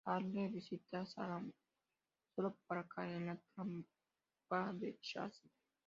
[0.03, 1.43] Caleb visita a Sarah
[2.35, 5.47] solo para caer en la trampa de Chase.